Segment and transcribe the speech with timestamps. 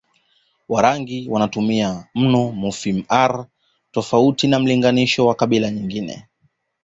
[0.69, 3.47] Warangi wanatumia mno fonimu r
[3.91, 6.27] tofauti na mlinganisho wa kabila nyingine